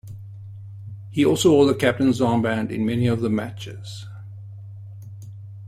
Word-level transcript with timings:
He 1.11 1.23
also 1.23 1.51
wore 1.51 1.67
the 1.67 1.75
captain's 1.75 2.19
armband 2.21 2.71
in 2.71 2.87
many 2.87 3.05
of 3.05 3.21
the 3.21 3.29
matches. 3.29 4.07